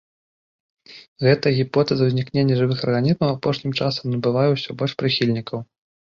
Гэтая 1.25 1.51
гіпотэза 1.59 2.07
ўзнікнення 2.07 2.57
жывых 2.61 2.79
арганізмаў 2.89 3.29
апошнім 3.35 3.71
часам 3.83 4.03
набывае 4.17 4.49
ўсё 4.55 4.69
больш 4.83 4.93
прыхільнікаў. 5.05 5.59